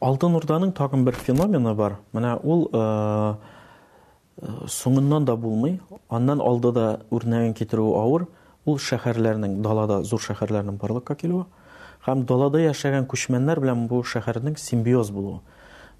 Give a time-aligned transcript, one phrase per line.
[0.00, 1.98] Алтын Урданың тагын бер феномены бар.
[2.16, 3.34] Менә ул э,
[4.72, 5.74] соңыннан да булмый,
[6.08, 8.24] аннан алды да үрнәген китерү ауыр.
[8.64, 11.44] Ул шәһәрләрнең, далада зур шәһәрләрнең барлыкка килүе
[12.06, 15.40] һәм далада яшәгән күчмәннәр белән бу шәһәрнең симбиоз булуы.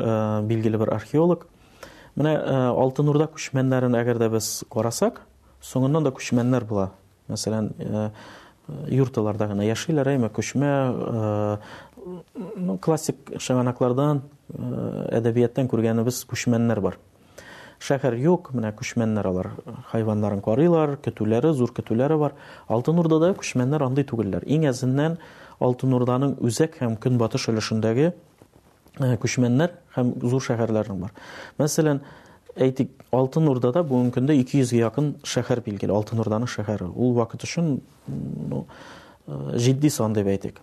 [0.49, 1.45] билгеле бер археолог.
[2.17, 2.33] Менә
[2.73, 5.27] Алтын Урда күчмәннәрен әгәр дә без карасак,
[5.67, 6.91] Соңнан да күчмәннәр була.
[7.29, 8.09] Мәсәлән, э,
[8.95, 11.57] юрталардагына яшеләр әймә күчмә, э,
[12.55, 14.21] ну классик шанаклардан,
[14.53, 16.97] э, әдәбияттан кергәнбез күчмәннәр бар.
[17.79, 19.49] Шәһәр юк, менә күчмәннәр алар,
[19.91, 22.33] хайваннарын корылар, көтүләре, зур көтүләре бар.
[22.67, 24.43] Алтын Урдада да күчмәннәр андый түгелләр.
[24.45, 25.17] Иң әзеннән
[25.61, 28.13] Алтын Урданның үзәк һәм көнбатыш өлешендәге
[28.97, 31.11] күчмәннәр һәм зур шәһәрләре бар.
[31.57, 31.99] Мәсәлән,
[32.57, 36.87] Әйтик, Алтын Урда да бүген көндә 200-гә якын шәһәр билгеле, Алтын Урданың шәһәре.
[36.95, 37.77] Ул вакыт өчен
[39.65, 40.57] җитди э, сан дип әйтик.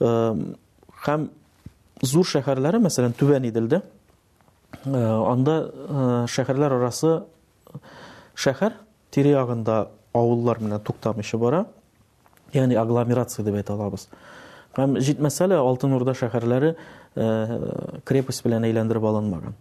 [0.00, 3.80] Хәм э, зур шәһәрләре, мәсәлән, Түбән Иделдә,
[4.84, 5.56] э, анда
[6.34, 7.22] шәһәрләр арасы
[8.36, 8.76] шәһәр
[9.16, 9.78] тирәгында
[10.12, 11.64] авыллар белән туктамышы бара.
[12.52, 14.06] Ягъни агломерация деп әйтәләр без.
[14.76, 16.74] Хәм җитмәсәле Алтын Урда шәһәрләре
[18.06, 19.56] крепость белән әйләндерә алмаган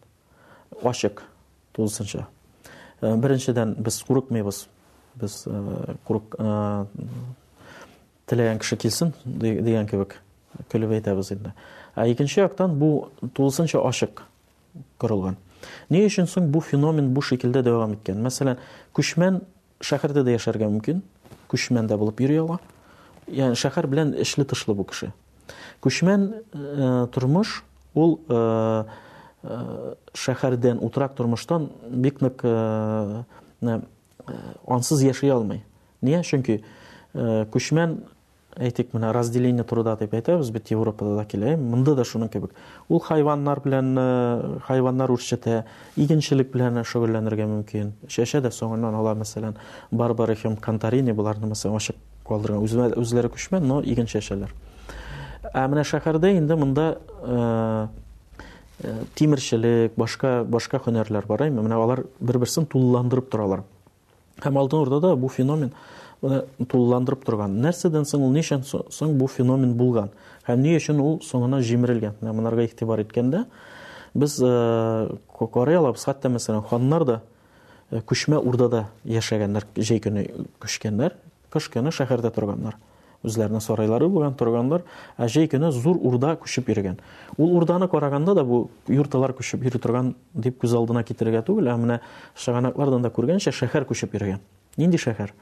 [0.84, 1.24] ошык
[1.76, 2.24] 9.
[3.02, 4.66] Э, Биринчидән без күрәмәйбыз.
[5.20, 6.86] Без э, күрәк э,
[8.30, 10.18] тиләгән кеше килсин дигән кебек
[10.72, 11.54] көлевей тәбысында.
[11.96, 14.22] А 2нчедән бу 9шы ошык
[15.02, 15.36] күрелгән.
[15.90, 18.22] Ни өчен соң бу феномен бу şekilda дәвам иткән?
[18.24, 18.60] Мәсәлән,
[18.96, 19.42] күчмән
[19.84, 21.02] шәһәрдә дә яшәргә мөмкин.
[21.52, 22.60] Күчмән дә булып йөре ала.
[23.28, 25.12] Ягъни шәһәр белән эшле тышлы бу кеше.
[25.84, 26.30] Күчмән
[27.12, 27.64] тормыш
[27.94, 28.20] ул
[29.48, 31.70] Э, шәһәрдән утырак тормоштан
[32.06, 33.22] бик нык э,
[33.64, 33.76] э,
[34.68, 35.62] ансыз яшәй алмый
[36.04, 36.58] нигә чөнки
[37.16, 37.94] күчмән
[38.60, 42.52] әйтик менә разделение труда дип әйтәбез бит европада да килә мында да шуның кебек
[42.90, 43.94] ул хайваннар белән
[44.68, 45.62] хайваннар үрчетә
[45.96, 49.56] игенчелек белән шөгыльләнергә мөмкин чәчә дә соңыннан алар мәсәлән
[49.92, 52.68] барбара хем кантарини буларны мәсәлән ачып калдырган
[53.00, 54.52] үзләре күчмән но иген чәчәләр
[55.54, 56.92] ә менә шәһәрдә инде мында
[58.82, 63.66] Э, тимиршлик башка башка һөнәрләр бар әйм менә алар бер-берсен тулландырып торалар
[64.46, 65.74] һәм алдын урда да бу феномен
[66.22, 67.58] тулландырып торган.
[67.64, 70.10] Нәрсәдән соң ул нишан соң бу феномен булган.
[70.48, 72.16] һәм ни өчен ул соңна сыймырылган.
[72.22, 73.44] Буларга иктибар иткәндә
[74.16, 77.22] без э, кокорелов хәтта мәсәлән, ханнар да
[77.92, 80.24] э, кушмә урдада яшәгәннәр, җәй көне
[80.60, 81.18] кушкәннәр,
[81.54, 82.80] көшкәнне шәһәрдә торганнар
[83.26, 84.84] үзләренә сарайлары булган торгандар,
[85.20, 87.00] ә җәй көне зур урда күчеп йөргән.
[87.38, 91.76] Ул урданы караганда да бу юрталар күчеп йөри торган дип күз алдына китерергә түгел, ә
[91.78, 92.00] менә
[92.40, 94.40] шаганаклардан да күргәнчә шәһәр күчеп йөргән.
[94.78, 95.34] Нинди шәһәр?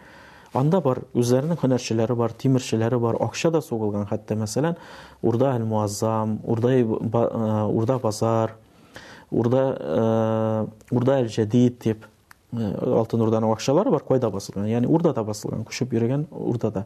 [0.56, 4.78] Анда бар, үзләренең һөнәрчеләре бар, тимерчеләре бар, акча да сугылган, хәтта мәсәлән,
[5.22, 6.70] Урда аль-Муаззам, Урда
[7.68, 8.54] Урда базар,
[9.30, 12.06] Урда Урда аль дип,
[12.54, 14.66] Э, Алтын Урдан укшалары бар, кайда басылган.
[14.72, 16.86] Яни Урда табыслган, күшеп йөргән Урдада.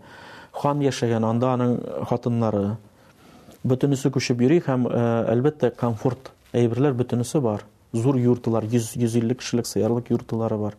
[0.54, 1.76] Хан яшәгән анданың
[2.10, 2.78] хатыннары,
[3.64, 5.02] бөтенүсе күшіп йөри һәм э,
[5.36, 7.62] әлбәттә комфорт әйберләр бөтенүсе бар.
[7.94, 10.78] Зур йортлар, 100-150 кешелек, сыярлык йортлары бар.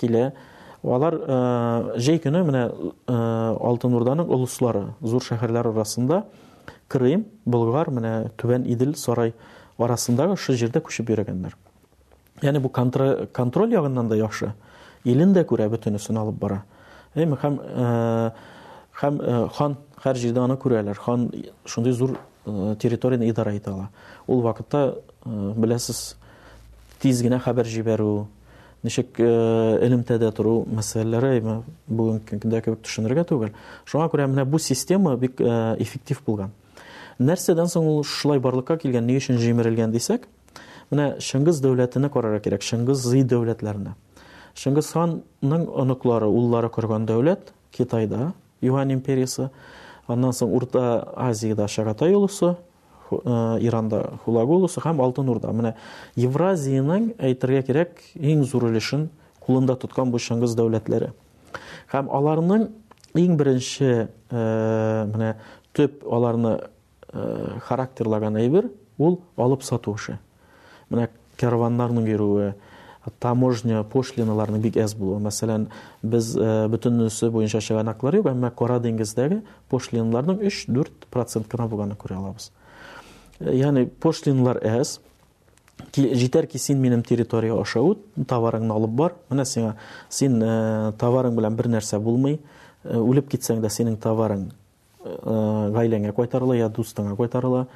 [0.00, 0.32] Килә.
[0.82, 6.24] Алар, э, җәй көне менә э, Алтын зур шәһәрләр арасында
[6.88, 9.32] Крым, Болгар менә Түвән Идел сорай
[9.78, 11.56] арасындагы шул жерде күшеп йөрәгәндәр.
[12.44, 12.68] Яни бу
[13.32, 14.52] контроль ягыннан да яхшы.
[15.08, 16.62] Илен дә күрә бөтенесен алып бара.
[17.16, 17.56] Әйме һәм
[19.00, 19.18] һәм
[19.56, 21.00] хан һәр җирдә аны күрәләр.
[21.00, 21.30] Хан
[21.64, 23.88] шундый зур территорияны идара итә ала.
[24.26, 26.16] Ул вакытта беләсез
[27.00, 28.12] тиз генә хәбәр җибәрү,
[28.84, 33.54] ничек элемтәдә тору мәсьәләләре әйме бүген көндә кебек төшенергә түгел.
[33.88, 36.52] Шуңа күрә менә бу система бик эффектив булган.
[37.18, 39.92] Нәрсәдән соң ул шулай барлыкка килгән, ни өчен җимерелгән
[40.92, 43.94] менә Шыңгыз дәүләтенә карарга кирәк, Шыңгыз зый дәүләтләренә.
[44.58, 48.32] Шыңгыз ханның оныклары, уллары кергән дәүләт Китайда,
[48.62, 49.50] Юхан империясы,
[50.08, 50.84] аннан соң Урта
[51.16, 52.56] Азияда Шагатай улысы,
[53.10, 55.52] э, Иранда Хулагу һәм Алтын Урда.
[55.52, 55.74] Менә
[56.16, 59.08] Евразияның әйтергә кирәк иң зур өлешен
[59.40, 61.12] кулында тоткан бу Шыңгыз дәүләтләре.
[61.92, 62.68] Һәм аларның
[63.16, 65.34] иң беренче э,
[65.72, 66.60] төп аларны
[67.12, 70.18] э, характерлаган әйбер ул алып сатушы
[70.94, 71.10] Мына
[71.42, 72.52] караваннарның йөрүе,
[73.20, 75.18] таможня пошлиналарның бик әз булуы.
[75.26, 75.66] Мәсәлән,
[76.06, 77.02] без э, бүтән
[77.34, 79.42] буенча чыгаган аклар юк, әмма Кара диңгездәге
[79.72, 82.46] пошлиналарның 3-4 процент кына булганын күрә алабыз.
[83.42, 84.98] Э, Яни пошлиналар әз
[85.98, 89.12] җитәр ки син минем территория аша ут, товарыңны алып бар.
[89.32, 89.74] Менә сиңа
[90.08, 92.38] син э, товарың белән бер нәрсә булмый,
[92.84, 94.52] үлеп китсәң дә синең товарың
[95.14, 97.66] гайлеңә кайтарыла я дустыңа кайтарыла.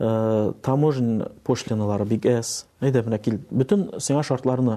[0.00, 4.76] Э, таможен пошлиналары бик эс әйдә менә кил бөтен сиңа шартларны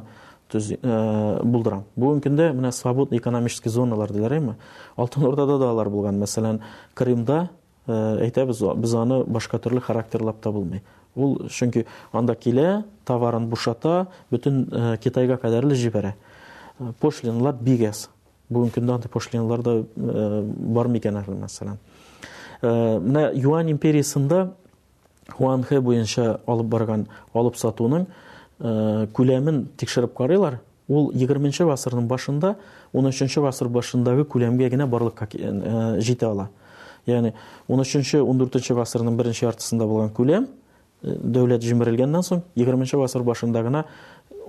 [0.50, 4.56] түз э, булдырам көндә менә свободный экономический зоналар диләрме
[4.97, 6.63] алтын ордада да алар булган мәсәлән
[6.97, 7.51] крымда
[7.85, 8.63] э, әйтәбез
[8.97, 10.81] аны башка төрле характерлап та булмый
[11.13, 16.15] ул чөнки анда килә товарын бушата бөтен китайга кадәрле җибәрә
[17.00, 18.07] пошлиналар бик эс
[18.50, 21.77] бүгенге көндә андай пошлиналар да бар микән әле мәсәлән
[22.63, 24.41] менә юань империясында
[25.31, 28.06] Хуанхэ буенча алып барган алып сатуның
[28.60, 30.60] э, күләмен тикшерип карыйлар.
[30.92, 32.56] Ул 20-нче гасырның башында,
[32.98, 36.50] 13-нче гасыр башындагы күләмгә генә барлык җитә э, э, ала.
[37.07, 37.33] Ягъни
[37.69, 40.50] 13-нче, 14-нче гасырның беренче яртысында булган күләм
[41.01, 43.86] дәүләт җимерелгәндән соң 20-нче гасыр башында гына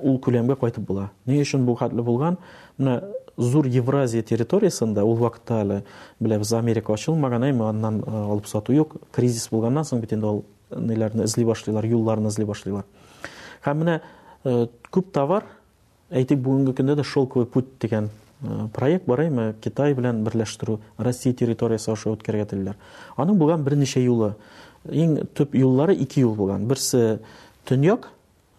[0.03, 1.11] ул күләмгә кайтып була.
[1.27, 2.37] Ни өчен бу хатлы булган?
[2.77, 3.01] Менә
[3.39, 5.83] зур Евразия территориясендә ул вакытта әле
[6.59, 10.45] Америка ачылмаган, әмма аннан алып сату юк, кризис булгандан соң бит инде ул
[10.77, 12.85] нылларны изле башладылар, юлларын изле башладылар.
[13.65, 14.01] Хәм менә
[14.45, 15.45] э, күп товар,
[16.13, 18.09] бүгінгі бүгенге көндә дә шөлкөй путь дигән
[18.43, 22.77] э, проект барыймы, Китай белән берләштерү Россия территория ашып үткәрегә телинләр.
[23.17, 24.35] Аның булган неше юлы
[24.89, 26.67] иң төп юллары 2 юл булган.
[26.67, 27.21] Бирсе
[27.65, 28.11] туньяк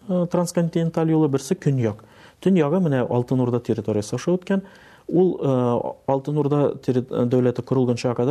[0.08, 2.04] э, трансконтиненталь юлы, берсе көньяк.
[2.40, 4.62] Төньяга менә Алтын-Урда территория ашып үткән.
[5.06, 6.72] Ул Алтын-Урда
[7.28, 7.62] дәүләте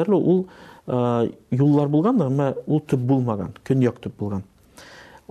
[0.09, 0.47] ул
[0.85, 4.43] Э, юллар булган да, ул төп булмаган, көньяк төп булган.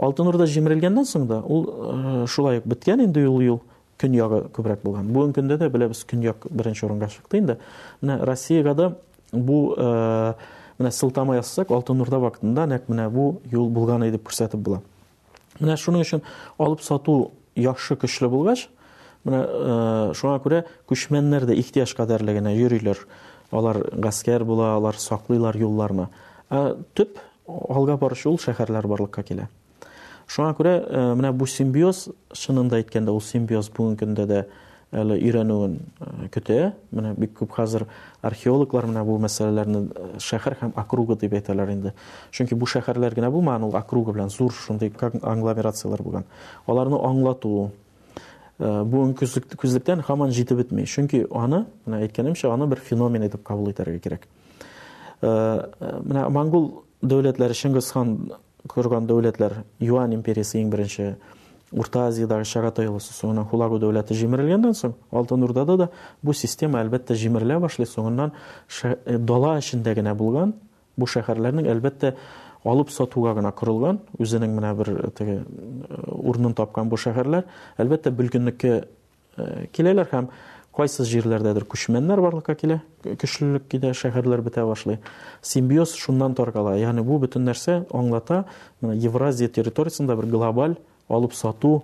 [0.00, 3.60] Алтын урда җимерелгәндән соң да, ул э, шулай ук инде юл юл
[4.00, 5.08] көньягы күбрәк булган.
[5.12, 7.58] Бу мөмкиндә дә беләбез көньяк беренче орынга чыкты инде.
[8.00, 8.92] мына Россиягә дә
[9.32, 10.34] бу э,
[10.78, 14.80] мына сылтама язсак, алтын урда вакытында нәкъ менә бу юл булган деп күрсәтеп була.
[15.60, 16.22] Менә шуның өчен
[16.58, 18.68] алып сату яхшы кешеле булгач,
[19.24, 19.44] менә
[20.16, 22.96] шуңа күрә күчмәннәр дә ихтияҗ кадәрлегенә йөриләр.
[23.52, 26.08] Алар гаскер була, алар саклыйлар юлларны.
[26.48, 29.50] А төп алга барышы ул шәһәрләр барлыкка килә.
[30.32, 30.72] Шуңа күрә
[31.18, 34.38] менә бу симбиоз шынында әйткәндә ул симбиоз бүген көндә дә
[35.02, 35.76] әле өйрәнүен
[36.32, 36.72] көтә.
[36.96, 37.84] Менә бик күп хәзер
[38.24, 39.84] археологлар менә бу мәсьәләләрне
[40.30, 41.92] шәһәр һәм округа дип әйтәләр инде.
[42.32, 46.24] Чөнки бу шәһәрләр генә булмаган, ул округа белән зур шундый агломерациялар булган.
[46.66, 47.68] Аларны аңлату,
[48.58, 49.04] бу
[49.56, 54.26] күзлектен хаман җитеп бетмей чөнки аны менә әйткәнемчә аны бер феномен итеп кабул итәргә кирәк
[55.22, 56.66] менә моңгол
[57.02, 57.56] дәүләтләре
[58.68, 61.16] көрган хан дәүләтләр юан империясы иң беренче
[61.72, 65.88] орта азиядагы чагатай олысы соңынан хулагу дәүләте соң алтын урдада да
[66.22, 68.32] бу система әлбәттә җимерелә башлый соңыннан
[69.18, 70.52] дала эчендә генә булган
[70.96, 72.14] бу шәһәрләрнең әлбәттә
[72.64, 77.46] алып сатуга гына құрылған үзенең менә бер э, теге э, урынын тапкан бу шәһәрләр
[77.82, 78.72] әлбәттә бүлгеннеке
[79.36, 80.28] э, киләләр һәм
[80.76, 85.00] кайсы җирләрдәдер күчмәннәр барлыкка килә көчлелек кидә шәһәрләр бетә башлый
[85.42, 88.44] симбиоз шуннан таркала ягъни бу бөтен нәрсә аңлата
[88.80, 90.76] менә евразия территориясында бер глобаль
[91.10, 91.82] алып сату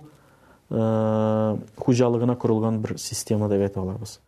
[0.71, 4.19] хуҗалыгына корылган бер система дип әйтә алабыз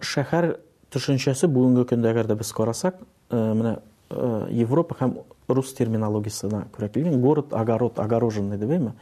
[0.00, 0.54] шәһәр
[0.92, 2.96] төшенчәсе бүгенге көндә әгәр дә без карасак
[3.32, 3.76] менә
[4.12, 5.12] Э, европа һәм
[5.56, 8.92] рус терминологиясына күрә килгән город огород огороженный дебейме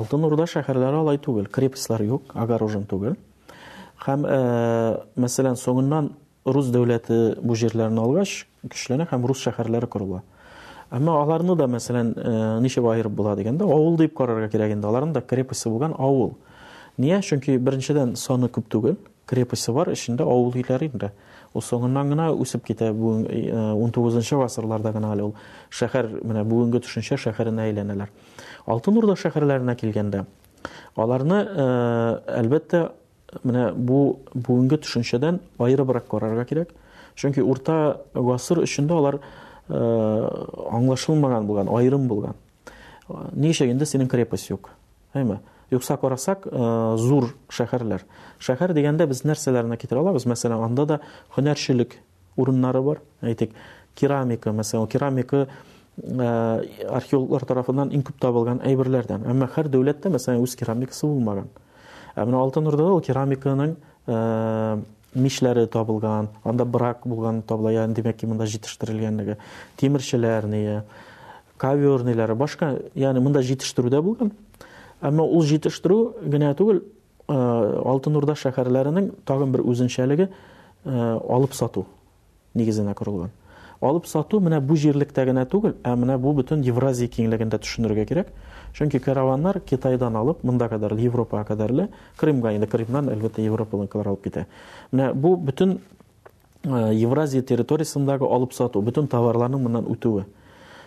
[0.00, 3.14] алтын урда шәһәрләре алай түгел крепостьлар юк огорожен түгел
[4.04, 6.10] һәм э, мәсәлән соңыннан
[6.44, 8.34] рус дәүләте бу жерләрне алгач
[8.66, 10.20] көчләнә һәм рус шәһәрләре корыла
[10.90, 15.14] әммә аларны да мәсәлән э, ничеп айырып була дигәндә ауыл дип карарга кирәк инде аларның
[15.16, 16.34] да крепости булган ауыл
[16.98, 18.98] ниә чөнки беренчедән саны күп түгел
[19.30, 21.10] крепости бар ішінде ауыл үйлер енді
[21.54, 23.26] ол соңынан ғана өсіп кетті бүгін
[23.78, 25.34] он э, тоғызыншы ғасырларда ғана әлі ол
[25.70, 28.10] шәһәр мін бүгінгі түшінше шәһәріне әйләнәләр
[28.66, 30.24] алтын орда шәһәрләренә келгенде
[30.96, 31.66] аларны ә,
[32.26, 32.90] э, әлбәттә
[33.46, 34.82] менә бу бүгінгі
[36.10, 36.74] карарга керек
[37.14, 39.22] чөнки урта гасыр ішінде алар э,
[39.70, 42.34] аңлашылмаган аңлашылмаған болған айрым болған
[43.08, 44.72] ә, ни өчен инде синең крепость юк
[45.14, 45.38] әйме
[45.70, 46.46] юкса карасак
[46.98, 48.02] зур шәһәрләр
[48.42, 50.96] шәһәр дигәндә biz нәрсәләрне китерә алабыз мәсәлән анда да
[51.36, 51.96] һөнәрчелек
[52.40, 53.54] урыннары бар әйтик
[53.98, 55.44] керамика мәсәлән керамика
[56.02, 61.48] археологлар тарафыннан иң күп табылган әйберләрдән әмма һәр дәүләттә мәсәлән үз керамикасы булмаган
[62.16, 63.76] ә менә алтын урдада ул керамиканың
[65.14, 69.36] мишләре табылган анда брак булган табыла яғни демәк ки мында жетештерелгәнлеге
[69.76, 70.82] темирчеләрне
[71.58, 73.90] ковернылары башка мында жетештерү
[75.08, 76.00] әмма ул җитештерү
[76.32, 76.80] генә түгел
[77.30, 80.28] алтын урда шәһәрләренең тагын бер үзенчәлеге
[80.84, 81.86] алып сату
[82.58, 83.30] нигезенә корылган
[83.80, 88.32] алып сату менә бу җирлектә генә түгел ә менә бу бөтен евразия киңлегендә төшенергә кирәк
[88.74, 94.46] чөнки караваннар китайдан алып монда кадәр европага кадәрле крымга инде крымнан әлбәттә европаныкылар алып китә
[94.92, 95.78] менә бу бөтен
[96.64, 100.26] евразия территориясындагы алып сату бөтен товарларның моннан үтүе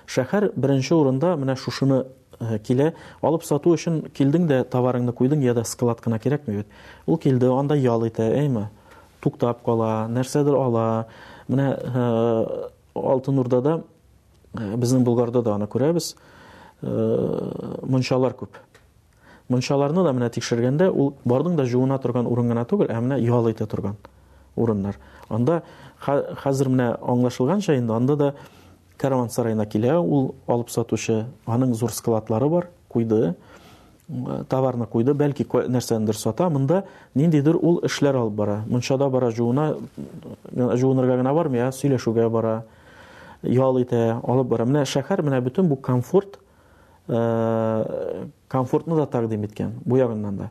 [0.06, 2.04] шәһәр беренче урында менә шушыны
[2.40, 6.68] Э, килә, алып сату өчен килдең дә товарыңны куйдың яда склад кына кирәк мәйбет.
[7.06, 8.70] Ул килде, анда ял итә, әйме?
[9.22, 11.06] Туктап кала, нәрсәдер ала.
[11.48, 13.76] Менә э, алтын урда да
[14.56, 16.14] э, безнең Булгарда да аны күрәбез.
[16.84, 18.58] Мөншалар күп.
[19.52, 23.48] Мөншаларны да менә тикшергәндә ул бардың да жуына торган урын гына түгел, ә менә ял
[23.52, 23.68] итә
[24.58, 24.98] урыннар.
[25.30, 25.62] Анда
[26.04, 28.34] хәзер менә аңлашылганча инде анда да
[29.04, 31.16] Кәрван сарайына килә, ул алып сатучы,
[31.56, 35.44] аның зур складлары бар, куйды, э, товарны куйды, бәлки
[35.76, 36.86] нәрсәндер сата, монда
[37.20, 38.62] ниндидер ул эшләр алып бара.
[38.68, 39.66] Мунчада бара җуына,
[40.52, 42.64] мен гына бармый, я сөйләшүгә бара.
[43.42, 44.64] Ял итә, алып бара.
[44.66, 46.40] Менә шәһәр менә бүтән бу комфорт,
[47.10, 50.50] э, комфортны да тәкъдим иткән бу ягыннан да.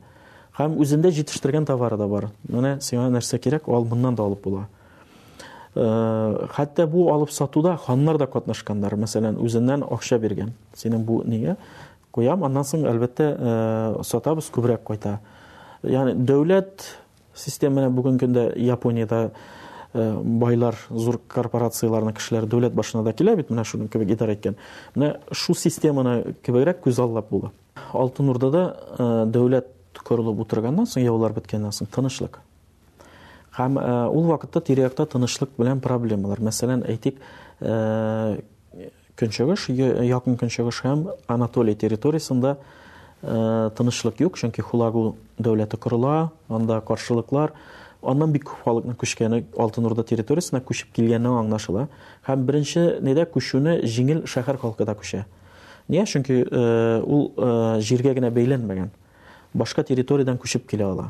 [0.58, 2.28] Һәм үзендә җитештергән товары да бар.
[2.48, 4.66] Менә сиңа нәрсә кирәк, ул моннан да алып була
[5.74, 11.56] ә, хәтта бу алып сатуда ханнар да катнашканнар мәсәлән үзеннән акча биргән синең бу нигә
[12.12, 13.30] куям аннан соң әлбәттә
[14.04, 15.14] сатабыз күбрәк кайта
[15.82, 16.84] яғни дәүләт
[17.34, 19.24] системаны бүгенге көндә япониядә
[19.94, 24.56] байлар зур корпорацияларның кешеләре дәүләт башына да килә бит менә шуның кебек идар иткән
[25.32, 27.50] шу системаны кебегрәк күз аллап була
[27.94, 28.62] алтын урдада
[28.98, 32.40] да дәүләт корылып утырганнан соң яулар беткәннән соң тынычлык
[33.56, 36.40] һәм э, ул вакытта тирә-якта тынычлык белән проблемалар.
[36.44, 37.18] Мәсәлән, әйтик,
[37.60, 38.38] э,
[39.20, 39.66] көнчыгыш,
[40.10, 42.56] якын көнчыгыш һәм Анатолий территориясында
[43.22, 47.52] э, тынычлык юк, чөнки Хулагу дәүләте корыла, анда каршылыклар,
[48.02, 51.88] аннан бик күп халыкны күчкәне Алтын Урда территориясына күчеп килгәне аңлашыла.
[52.26, 55.26] Һәм беренче нидә күшүне җиңел шәһәр халкы күше.
[55.88, 56.04] Нигә?
[56.08, 57.24] Чөнки ул
[57.84, 58.88] җиргә генә бәйләнмәгән.
[59.52, 61.08] Башка территориядан күшеп килә ала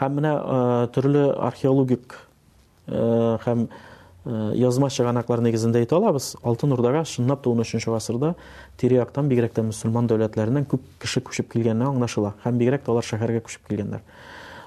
[0.00, 2.98] һәм менә э, төрле археологик э,
[3.44, 8.32] һәм э, язма чыганаклар нигезендә әйтә алабыз алтын урдага чынлап 13 гасырда
[8.80, 13.70] тире бигрәк тә дәүләтләреннән күп кеше күчеп килгәне аңлашыла һәм бигрәк тә алар шәһәргә күчеп
[13.70, 14.02] килгәннәр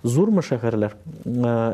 [0.06, 0.94] Зур мэ шәһәрләр,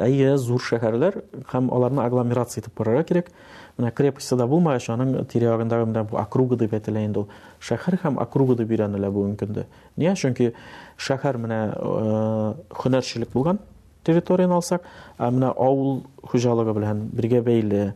[0.04, 1.18] әйе, зур шәһәрләр
[1.54, 2.78] һәм аларны агломерация итеп
[3.08, 3.28] керек.
[3.28, 3.34] икән.
[3.78, 7.26] Менә крепостьса да булмасы, аның территориягында бу округ дип әйтелә инде.
[7.60, 9.66] Шәһәр һәм округ дип яна ала көндә.
[9.98, 10.16] Нигә?
[10.16, 10.54] Чөнки
[10.98, 13.60] шәһәр менә хударчылык булган
[14.04, 14.84] территориян алсак,
[15.20, 17.96] менә аул хуҗалыгы белән бергә бейле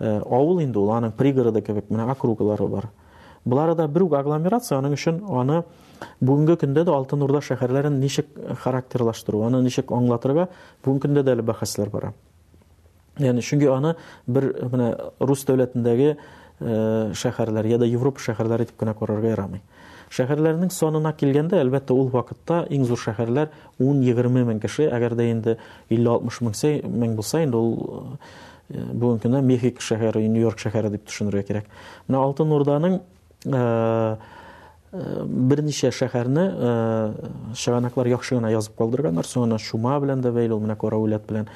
[0.00, 2.84] аул инде, уларның пригороды кебек менә округлары бар.
[3.48, 5.20] Бұлары да бір үг агломерация, аны үшін
[6.24, 8.28] бүгінгі күнде де Алтын Орда шәһәрләрін нешек
[8.60, 10.46] характерлаштыру, аны нешек аңлатырға
[10.84, 12.12] бүгінгі күнде де әлі бара.
[13.20, 13.94] Яғни, шүнгі аны
[14.26, 16.10] бір міне, рус дәулетіндегі
[16.60, 19.58] ә, шәһәрләр, яда Европа шәһәрләре деп куна карарга
[20.10, 25.54] Шәһәрләрнең санына килгәндә, әлбәттә, ул вакытта иң зур шәһәрләр 10-20 мең кеше, агар дә инде
[25.88, 28.16] 50-60 мең булса, инде ул
[29.46, 31.68] Мехико шәһәре, Нью-Йорк шәһәре дип төшенергә кирәк.
[32.08, 32.50] Менә Алтын
[33.46, 34.16] Э,
[34.92, 40.60] э, беренче шәһәрне э, шаганаклар яхшы гына язып калдырганнар соңыннан шума белән дә бәйле ул
[40.60, 41.46] менә кара белән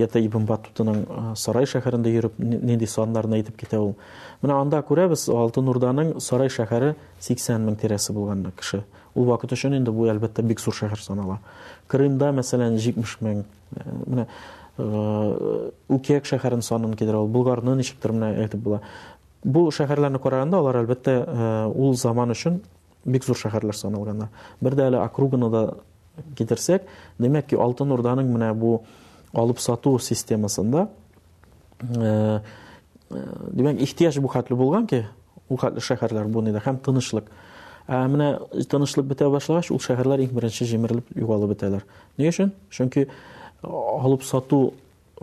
[0.00, 1.02] яте ибн батутының
[1.36, 3.94] сарай шәһәрендә йөреп нинди саннарын әйтеп кете ул
[4.42, 6.94] менә анда күрәбез алтын Нурданың сарай шәһәре
[7.26, 8.84] 80 мең тирәсе болғанды кеше
[9.14, 11.40] ул вакыт өчен инде бу әлбәттә бик зур шәһәр санала
[11.92, 13.42] крымда мәсәлән җитмеш мең
[14.06, 14.28] менә
[15.98, 17.76] укек шәһәрен санын китерә ол болгарны
[18.14, 18.76] менә әйтеп
[19.44, 21.14] бу шәһәрләрне караганда алар әлбәттә
[21.74, 22.58] ул заман өчен
[23.04, 24.28] бик зур шәһәрләр саналганнар
[24.64, 25.62] бер дә әле округаны да
[26.38, 26.86] китерсәк
[27.20, 28.78] демәк ки алтын урданың менә бу
[29.34, 30.86] алып сату системасында
[31.90, 35.02] демәк ихтияҗ бу хәтле булган ки
[35.50, 37.28] ул хәтле шәһәрләр бу нидә һәм тынычлык
[37.88, 41.84] ә менә тынычлык ул шәһәрләр иң беренче җимерелеп югалып бетәләр
[42.16, 43.08] ни өчен чөнки
[43.62, 44.72] алып сату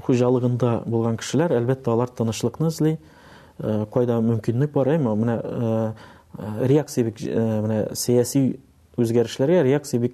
[0.03, 2.69] хуҗалыгында булган кешеләр әлбәттә алар тынычлыкны
[3.63, 5.45] Э, кайда мөмкинлек бар әйме э, менә э,
[6.71, 8.41] реакция бик менә сәяси
[8.97, 10.13] үзгәрешләргә реакция бик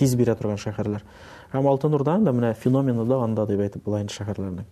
[0.00, 1.02] тиз бирә торган шәһәрләр
[1.54, 1.90] һәм алтын
[2.26, 4.64] да менә феномены да анда дип әйтеп була шәһәрләрнең